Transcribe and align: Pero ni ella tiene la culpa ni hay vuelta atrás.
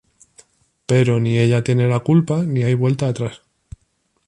Pero 0.87 1.19
ni 1.19 1.37
ella 1.37 1.63
tiene 1.63 1.87
la 1.87 1.99
culpa 1.99 2.41
ni 2.41 2.63
hay 2.63 2.73
vuelta 2.73 3.07
atrás. 3.07 3.43